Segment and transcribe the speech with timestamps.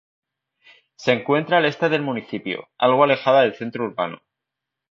[0.95, 4.19] Se encuentra al este del municipio, algo alejada del centro urbano.